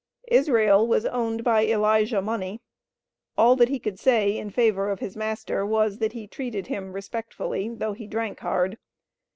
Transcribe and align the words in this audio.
Israel 0.29 0.87
was 0.87 1.05
owned 1.05 1.43
by 1.43 1.63
Elijah 1.63 2.23
Money. 2.23 2.59
All 3.37 3.55
that 3.57 3.69
he 3.69 3.77
could 3.77 3.99
say 3.99 4.35
in 4.35 4.49
favor 4.49 4.89
of 4.89 4.99
his 4.99 5.15
master 5.15 5.63
was, 5.63 5.99
that 5.99 6.13
he 6.13 6.25
treated 6.25 6.65
him 6.65 6.91
"respectfully," 6.93 7.69
though 7.69 7.93
he 7.93 8.07
"drank 8.07 8.39
hard." 8.39 8.79